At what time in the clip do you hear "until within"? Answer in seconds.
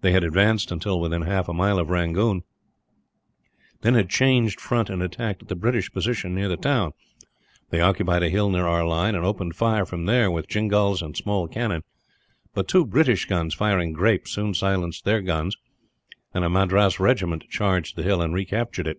0.72-1.20